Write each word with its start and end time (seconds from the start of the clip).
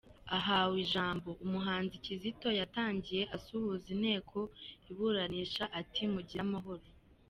Ahawe 0.37 0.75
ijambo, 0.85 1.29
Umuhanzi 1.45 1.95
Kizito 2.05 2.47
yatangiye 2.59 3.23
asuhuza 3.35 3.87
inteko 3.95 4.37
iburanisha 4.91 5.63
ati 5.79 6.01
“Mugire 6.13 6.41
amahoro”. 6.47 6.85